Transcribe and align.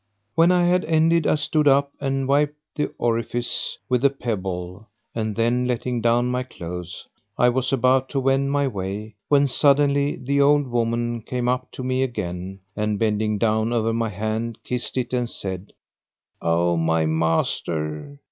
[FN#524] 0.01 0.31
When 0.37 0.51
I 0.51 0.63
had 0.63 0.83
ended 0.85 1.27
I 1.27 1.35
stood 1.35 1.67
up 1.67 1.91
and 2.01 2.27
wiped 2.27 2.55
the 2.73 2.91
orifice 2.97 3.77
with 3.87 4.03
a 4.03 4.09
pebble 4.09 4.87
and 5.13 5.35
then, 5.35 5.67
letting 5.67 6.01
down 6.01 6.25
my 6.25 6.41
clothes, 6.41 7.05
I 7.37 7.49
was 7.49 7.71
about 7.71 8.09
to 8.09 8.19
wend 8.19 8.49
my 8.51 8.67
way, 8.67 9.13
when 9.29 9.45
suddenly 9.45 10.15
the 10.15 10.41
old 10.41 10.65
woman 10.65 11.21
came 11.21 11.47
up 11.47 11.69
to 11.73 11.83
me 11.83 12.01
again 12.01 12.61
and, 12.75 12.97
bending 12.97 13.37
down 13.37 13.71
over 13.71 13.93
my 13.93 14.09
hand, 14.09 14.57
kissed 14.63 14.97
it 14.97 15.13
and 15.13 15.29
said, 15.29 15.71
"O 16.41 16.75
my 16.77 17.05
master! 17.05 18.17